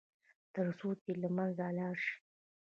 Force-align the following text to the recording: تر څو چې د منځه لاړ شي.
تر 0.53 0.67
څو 0.79 0.89
چې 1.03 1.11
د 1.21 1.23
منځه 1.35 1.65
لاړ 1.77 1.95
شي. 2.05 2.13